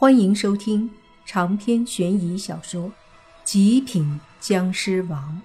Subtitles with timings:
[0.00, 0.88] 欢迎收听
[1.26, 2.84] 长篇悬疑小说
[3.42, 5.42] 《极品僵尸王》，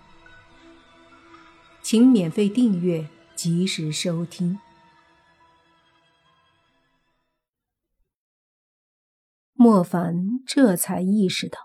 [1.82, 4.60] 请免费订阅，及时收听。
[9.54, 10.14] 莫凡
[10.46, 11.58] 这才意识到，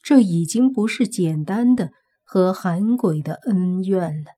[0.00, 1.90] 这已经不是简单的
[2.22, 4.30] 和韩鬼的恩怨了。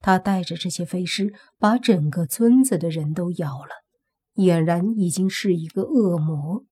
[0.00, 3.70] 他带着这些飞尸，把整个村子的人都咬了，
[4.36, 6.67] 俨然已经是一个恶魔。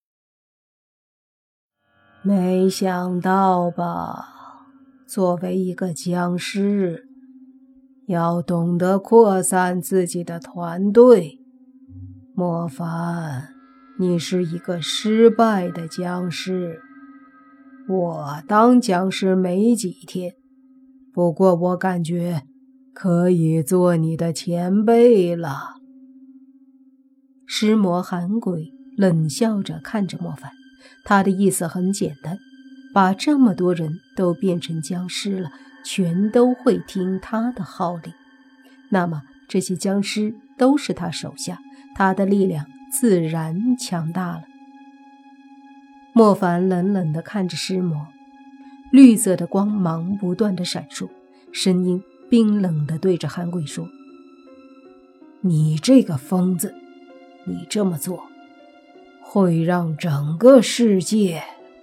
[2.26, 4.26] 没想到吧？
[5.06, 7.06] 作为一个僵尸，
[8.08, 11.38] 要懂得扩散自己的团队。
[12.34, 13.50] 莫凡，
[14.00, 16.80] 你是一个失败的僵尸。
[17.88, 20.34] 我当僵尸没几天，
[21.12, 22.42] 不过我感觉
[22.92, 25.76] 可以做你的前辈了。
[27.46, 30.50] 尸魔寒鬼冷笑着看着莫凡。
[31.04, 32.38] 他的意思很简单，
[32.92, 35.50] 把这么多人都变成僵尸了，
[35.84, 38.12] 全都会听他的号令。
[38.90, 41.58] 那么这些僵尸都是他手下，
[41.94, 44.42] 他的力量自然强大了。
[46.12, 48.06] 莫凡冷冷地看着尸魔，
[48.90, 51.08] 绿色的光芒不断的闪烁，
[51.52, 53.86] 声音冰冷地对着韩贵说
[55.42, 56.74] ：“你这个疯子，
[57.46, 58.24] 你这么做。”
[59.28, 61.42] 会让整个世界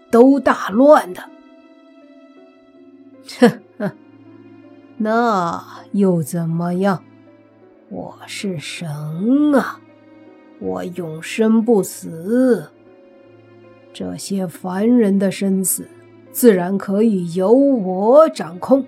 [0.09, 1.21] 都大乱的。
[3.39, 3.91] 呵呵，
[4.97, 7.03] 那又怎么样？
[7.89, 8.89] 我是神
[9.53, 9.79] 啊，
[10.59, 12.71] 我永生不死。
[13.91, 15.87] 这些凡人的生死，
[16.31, 18.85] 自然可以由我掌控。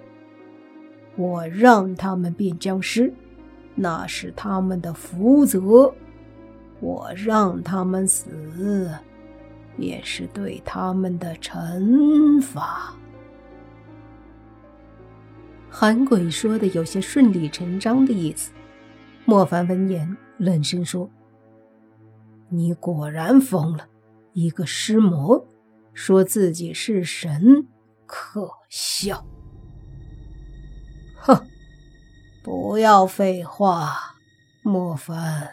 [1.17, 3.13] 我让他们变僵尸，
[3.75, 5.93] 那是他们的福泽。
[6.79, 8.91] 我让他们死，
[9.77, 12.93] 也是对他们的惩罚。
[15.69, 18.51] 韩鬼说的有些顺理成章的意思。
[19.25, 21.09] 莫凡闻言冷声说
[22.49, 23.87] ：“你果然疯了！
[24.33, 25.47] 一个尸魔，
[25.93, 27.67] 说自己是神，
[28.05, 29.25] 可笑！
[31.15, 31.47] 哼，
[32.43, 34.15] 不要废话，
[34.61, 35.49] 莫凡。”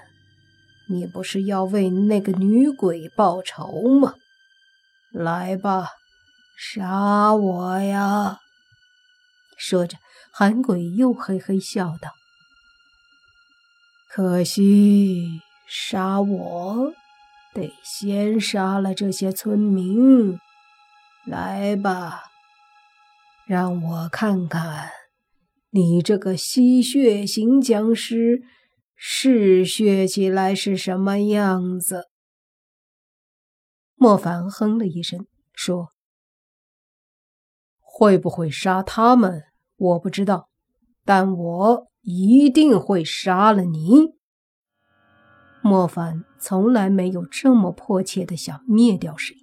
[0.93, 4.15] 你不是要为那个女鬼报仇吗？
[5.11, 5.89] 来吧，
[6.59, 8.39] 杀我呀！
[9.57, 9.97] 说着，
[10.33, 12.11] 韩鬼又嘿嘿笑道
[14.13, 16.93] ：“可惜，杀我
[17.55, 20.39] 得先杀了这些村民。
[21.27, 22.25] 来吧，
[23.47, 24.91] 让我看看
[25.71, 28.43] 你这个吸血型僵尸。”
[29.05, 32.05] 嗜血起来是什么样子？
[33.97, 35.89] 莫凡哼了一声，说
[37.83, 39.43] ：“会不会杀他们，
[39.77, 40.49] 我不知道，
[41.05, 44.13] 但我一定会杀了你。”
[45.65, 49.35] 莫凡从来没有这么迫切的想灭掉谁，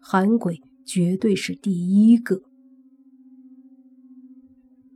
[0.00, 1.72] 韩鬼绝对是第
[2.06, 2.42] 一个。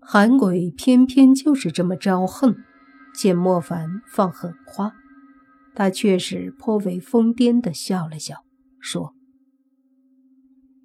[0.01, 2.55] 韩鬼偏偏就是这么招横。
[3.15, 4.93] 见莫凡放狠话，
[5.75, 8.45] 他却是颇为疯癫的笑了笑，
[8.81, 9.15] 说：“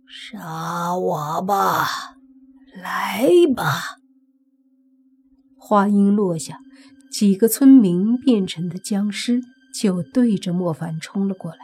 [0.07, 1.85] 杀我吧，
[2.75, 3.97] 来吧！”
[5.57, 6.59] 话音落下，
[7.11, 9.41] 几个村民变成的僵尸
[9.73, 11.59] 就对着莫凡冲了过来。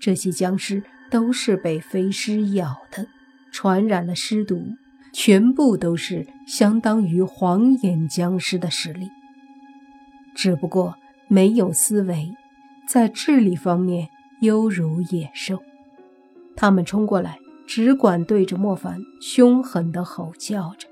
[0.00, 3.08] 这些僵尸都是被飞尸咬的，
[3.50, 4.76] 传染了尸毒，
[5.12, 9.08] 全部都是相当于黄眼僵尸的实力。
[10.36, 10.96] 只不过
[11.28, 12.36] 没有思维，
[12.86, 14.10] 在智力方面
[14.40, 15.62] 犹如野兽。
[16.54, 20.86] 他们冲过来，只管对着莫凡凶狠地吼叫着。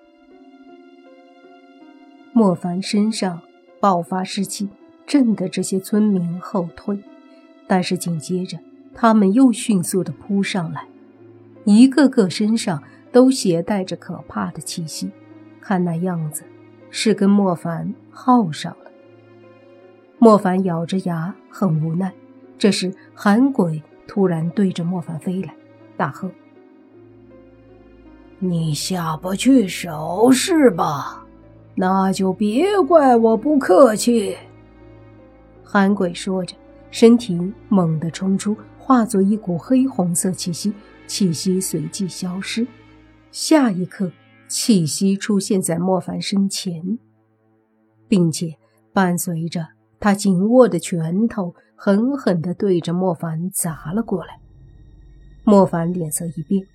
[2.33, 3.43] 莫凡身上
[3.79, 4.71] 爆发士气，
[5.07, 6.99] 震得这些村民后退。
[7.67, 8.59] 但是紧接着，
[8.95, 10.87] 他们又迅速地扑上来，
[11.65, 12.83] 一个个身上
[13.13, 15.11] 都携带着可怕的气息，
[15.61, 16.45] 看那样子，
[16.91, 18.84] 是跟莫凡耗上了。
[20.25, 22.11] 莫凡咬着牙，很无奈。
[22.57, 25.55] 这时，韩鬼突然对着莫凡飞来，
[25.99, 26.31] 大喝
[28.41, 31.27] ：“你下不去手是吧？
[31.75, 34.35] 那就别怪我不客气。”
[35.63, 36.57] 韩鬼说着，
[36.91, 37.39] 身体
[37.69, 40.73] 猛地冲出，化作一股黑红色气息，
[41.07, 42.67] 气息随即消失。
[43.31, 44.11] 下一刻，
[44.49, 46.99] 气息出现在莫凡身前，
[48.09, 48.55] 并且
[48.91, 49.74] 伴随着。
[50.05, 54.39] 他紧握的拳头狠狠地对着莫凡砸了过来，
[55.45, 56.67] 莫凡脸色一变，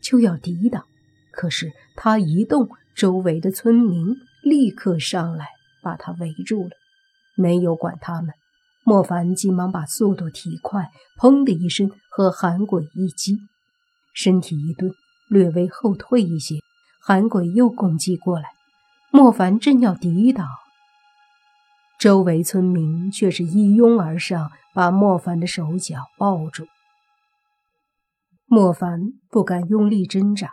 [0.00, 0.84] 就要抵挡，
[1.32, 4.14] 可是他一动，周围的村民
[4.44, 5.48] 立刻上来
[5.82, 6.70] 把他围住了。
[7.34, 8.32] 没有管他们，
[8.84, 13.40] 莫凡急忙把速度提快，砰的一声和韩鬼一击，
[14.14, 14.92] 身体一顿，
[15.28, 16.60] 略微后退一些，
[17.02, 18.50] 韩鬼又攻击过来，
[19.10, 20.46] 莫凡正要抵挡，
[21.98, 26.64] 周围村民却是一拥而上，把莫凡的手脚抱住。
[28.46, 30.52] 莫凡不敢用力挣扎，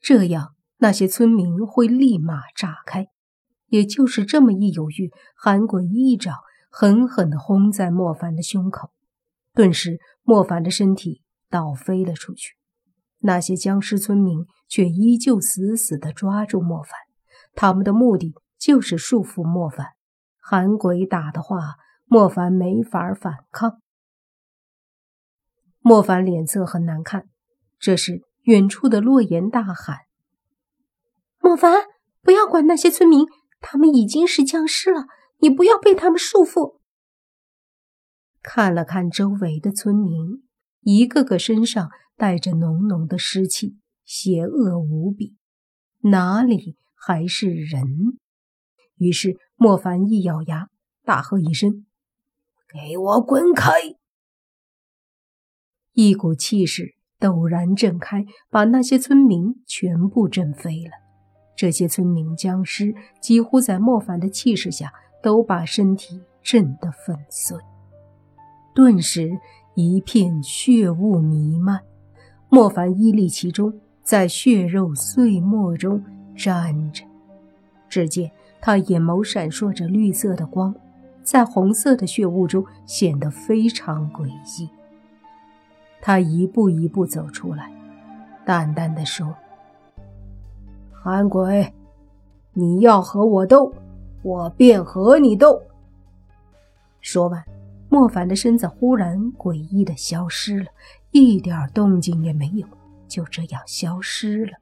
[0.00, 3.06] 这样那些村民会立马炸开。
[3.68, 6.34] 也就是这么一犹豫，韩鬼一掌
[6.72, 8.90] 狠狠地轰在莫凡的胸口，
[9.54, 12.56] 顿时莫凡的身体倒飞了出去。
[13.20, 16.92] 那些僵尸村民却依旧死死地抓住莫凡，
[17.54, 19.86] 他们的目的就是束缚莫凡。
[20.40, 21.76] 韩鬼打的话，
[22.06, 23.80] 莫凡没法反抗。
[25.80, 27.28] 莫凡脸色很难看。
[27.78, 30.00] 这时，远处的洛言大喊
[31.40, 31.84] ：“莫凡，
[32.22, 33.26] 不要管那些村民！”
[33.62, 35.04] 他们已经是僵尸了，
[35.40, 36.78] 你不要被他们束缚。
[38.42, 40.48] 看了看周围的村民，
[40.80, 45.36] 一个个身上带着浓浓的尸气，邪恶无比，
[46.04, 48.18] 哪里还是人？
[48.96, 50.70] 于是莫凡一咬牙，
[51.04, 51.84] 大喝一声
[52.72, 53.70] ：“给我滚开！”
[55.92, 60.92] 一股气势陡然震开，把那些村民全部震飞了。
[61.54, 67.58] 这些村民僵尸几乎在莫凡的气势下都把身体震得粉碎，
[68.74, 69.38] 顿时
[69.74, 71.82] 一片血雾弥漫。
[72.48, 76.02] 莫凡屹立其中，在血肉碎末中
[76.34, 77.04] 站着。
[77.90, 80.74] 只见他眼眸闪烁着绿色的光，
[81.22, 84.68] 在红色的血雾中显得非常诡异。
[86.00, 87.72] 他一步一步走出来，
[88.44, 89.34] 淡淡的说。
[90.92, 91.72] 韩鬼，
[92.52, 93.72] 你要和我斗，
[94.22, 95.62] 我便和你斗。
[97.00, 97.42] 说完，
[97.88, 100.66] 莫凡的身子忽然诡异的消失了，
[101.10, 102.66] 一点动静也没有，
[103.08, 104.52] 就这样消失了。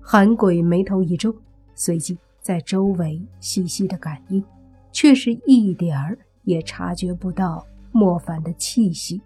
[0.00, 1.34] 韩鬼眉头一皱，
[1.74, 4.44] 随即在周围细细的感应，
[4.92, 9.22] 却是一点儿也察觉不到莫凡的气息。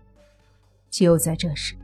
[0.88, 1.74] 就在这时。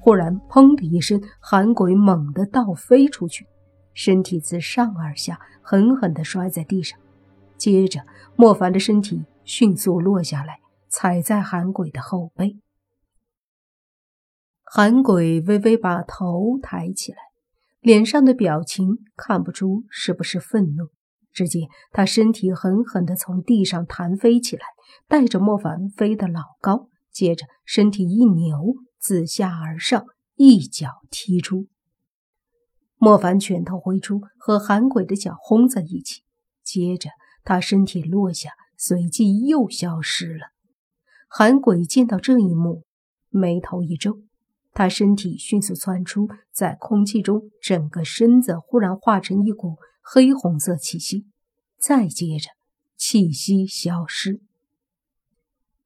[0.00, 3.46] 忽然，砰的一声，韩鬼猛地倒飞出去，
[3.92, 6.98] 身体自上而下狠狠地摔在地上。
[7.58, 12.56] 接着，莫凡的身体迅速落下来，踩在韩鬼的后背。
[14.64, 17.18] 韩鬼微微把头抬起来，
[17.80, 20.88] 脸上的表情看不出是不是愤怒。
[21.32, 24.62] 只见他身体狠狠地从地上弹飞起来，
[25.06, 28.74] 带着莫凡飞得老高，接着身体一扭。
[29.00, 31.68] 自下而上，一脚踢出。
[32.96, 36.22] 莫凡拳头挥出，和韩鬼的脚轰在一起。
[36.64, 37.10] 接着，
[37.44, 40.48] 他身体落下，随即又消失了。
[41.28, 42.82] 韩鬼见到这一幕，
[43.28, 44.18] 眉头一皱，
[44.78, 51.26] 他身体迅速窜出，在空气中，整个身子忽然化成一股黑红色气息。
[51.80, 52.50] 再接着，
[52.96, 54.40] 气息消失。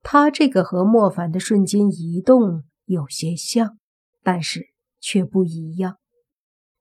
[0.02, 2.64] 他这个和莫凡的瞬间移动。
[2.84, 3.78] 有些像，
[4.22, 4.66] 但是
[5.00, 5.96] 却不一样。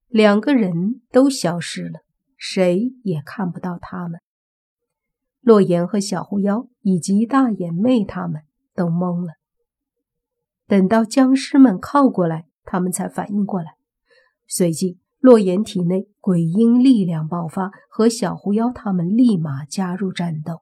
[0.09, 2.01] 两个人都消失了，
[2.35, 4.19] 谁也看不到他们。
[5.39, 8.41] 洛言和小狐妖以及大眼妹他们
[8.75, 9.35] 都懵了。
[10.71, 13.73] 等到僵尸们靠过来，他们才反应过来。
[14.47, 20.61] 随即，洛言体内鬼婴力量爆发，和小狐妖他们立马加入战斗。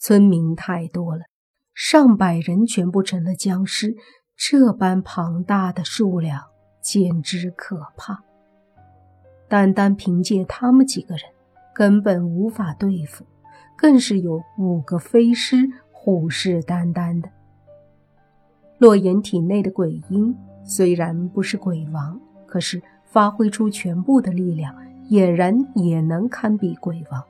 [0.00, 1.26] 村民太多了。
[1.72, 3.94] 上百人全部成了僵尸，
[4.34, 6.46] 这般庞大的数量
[6.82, 8.24] 简直可怕。
[9.48, 11.22] 单单凭借他们几个人，
[11.72, 13.24] 根本无法对付，
[13.76, 15.58] 更是有五个飞尸
[15.92, 17.30] 虎视眈眈的。
[18.78, 24.74] 洛言体内的鬼婴虽然不是鬼王，可是发挥出全部的力量，
[25.10, 27.22] 俨然也能堪比鬼王。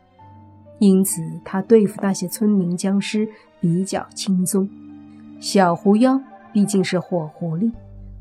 [0.79, 3.29] 因此，他对付那些村民僵尸
[3.61, 4.69] 比较轻松。
[5.39, 6.21] 小狐妖
[6.53, 7.73] 毕竟是火狐狸，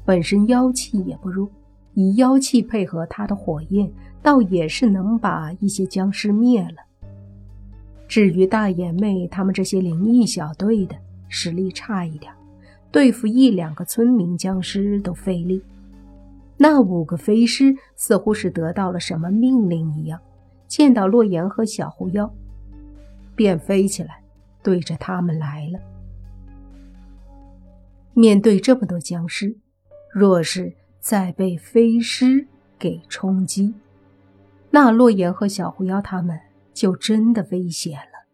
[0.05, 1.49] 本身妖气也不弱，
[1.93, 3.91] 以妖气配合他的火焰，
[4.21, 6.77] 倒也是能把一些僵尸灭了。
[8.07, 10.95] 至于大眼妹他们这些灵异小队的
[11.27, 12.31] 实力差一点，
[12.95, 15.61] 对付一两个村民僵尸都费力。
[16.55, 20.17] 那五个飞尸似乎是得到了什么命令一样，
[20.65, 22.33] 见到洛言和小狐妖。
[23.35, 24.23] 便飞起来，
[24.63, 25.79] 对着他们来了。
[28.13, 29.57] 面对这么多僵尸，
[30.09, 32.47] 若是再被飞尸
[32.79, 33.73] 给冲击，
[34.69, 36.39] 那洛言和小狐妖他们
[36.73, 38.25] 就真的危险了。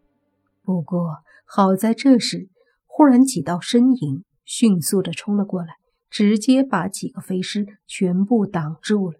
[0.62, 2.48] 不过好在这时，
[2.86, 5.76] 忽然几道身影迅速的冲了过来，
[6.10, 9.18] 直接把几个飞尸全部挡住了。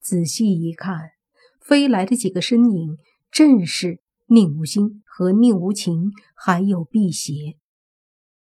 [0.00, 1.10] 仔细一看，
[1.60, 2.96] 飞来的几个身影
[3.28, 7.56] 正是宁无心和宁无情，还有辟邪，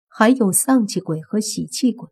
[0.07, 2.07] 还有丧气鬼和喜气鬼。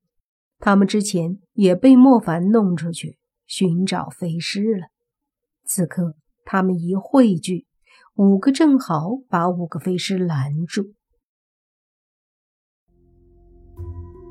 [0.58, 4.88] 他们之前也被莫凡弄出去寻找飞尸了。
[5.64, 7.68] 此刻他们一汇聚，
[8.16, 10.96] 五个正好把五个飞尸拦住。